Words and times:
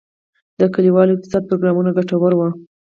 د 0.59 0.61
کلیوالي 0.73 1.11
اقتصاد 1.13 1.43
پروګرامونه 1.49 1.89
ګټور 1.97 2.31
وو؟ 2.35 2.47